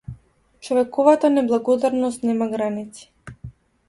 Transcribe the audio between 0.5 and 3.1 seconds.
Човековата неблагодарност нема граници.